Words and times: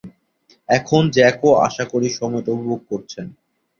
এখন, 0.69 1.01
জ্যাকও 1.15 1.49
আশা 1.67 1.85
করি 1.91 2.07
সময়টা 2.11 2.49
উপভোগ 2.53 2.79
করছেন! 2.91 3.25